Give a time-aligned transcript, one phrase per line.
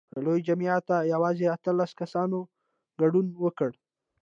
[0.13, 2.39] له لوی جمعیته یوازې اتلس کسانو
[2.99, 3.69] ګډون وکړ.